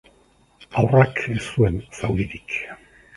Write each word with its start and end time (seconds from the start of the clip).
Haurrak 0.79 1.21
ez 1.33 1.37
zuen 1.49 1.77
zauririk. 1.99 2.57